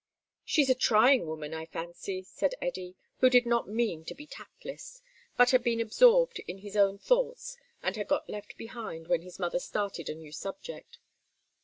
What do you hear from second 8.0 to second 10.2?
got left behind when his mother started a